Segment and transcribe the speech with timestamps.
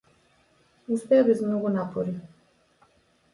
[0.95, 2.17] Успеа без многу напори.